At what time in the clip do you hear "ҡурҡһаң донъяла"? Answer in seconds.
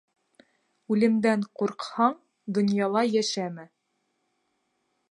1.61-3.07